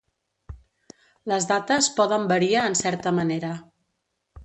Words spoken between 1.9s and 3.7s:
poden varia en certa manera.